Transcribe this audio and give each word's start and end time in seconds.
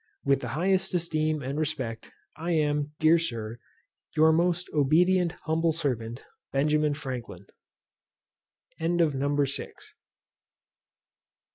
With 0.25 0.39
the 0.39 0.47
highest 0.57 0.95
esteem 0.95 1.43
and 1.43 1.59
respect, 1.59 2.11
I 2.35 2.53
am, 2.53 2.93
Dear 2.97 3.19
Sir, 3.19 3.59
Your 4.17 4.31
most 4.31 4.67
obedient 4.73 5.33
humble 5.45 5.73
servant, 5.73 6.25
B. 6.51 6.93
FRANKLIN. 6.93 7.45
NUMBER 8.79 9.45
VII. 9.45 9.73